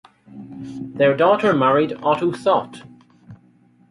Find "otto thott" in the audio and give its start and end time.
2.01-2.81